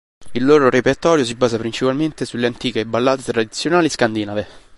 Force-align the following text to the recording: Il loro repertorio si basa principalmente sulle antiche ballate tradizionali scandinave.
Il 0.31 0.43
loro 0.43 0.71
repertorio 0.71 1.23
si 1.23 1.35
basa 1.35 1.59
principalmente 1.59 2.25
sulle 2.25 2.47
antiche 2.47 2.87
ballate 2.87 3.21
tradizionali 3.21 3.87
scandinave. 3.87 4.47